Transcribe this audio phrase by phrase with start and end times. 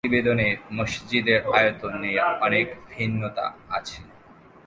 [0.03, 0.47] প্রতিবেদনে
[0.77, 3.45] মসজিদের আয়তন নিয়ে অনেক ভিন্নতা
[3.77, 3.99] আছে।